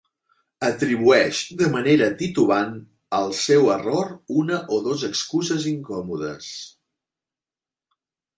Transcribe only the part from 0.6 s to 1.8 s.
Atribueix de